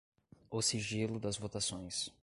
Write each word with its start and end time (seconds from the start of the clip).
o 0.49 0.63
sigilo 0.63 1.19
das 1.19 1.37
votações; 1.37 2.11